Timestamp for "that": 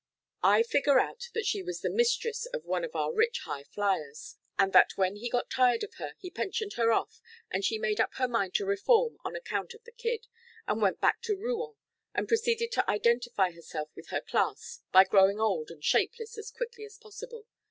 1.35-1.45, 4.73-4.93